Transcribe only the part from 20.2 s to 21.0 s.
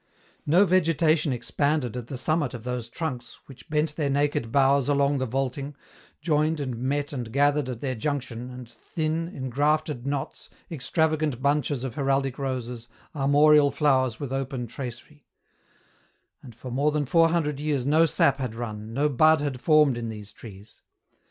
trees.